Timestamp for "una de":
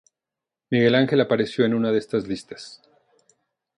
1.75-1.99